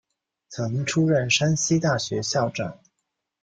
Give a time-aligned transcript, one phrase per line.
[0.49, 2.79] 曾出任山西大学校长。